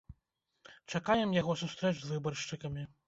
[0.95, 2.89] Чакаем яго сустрэч з выбаршчыкамі!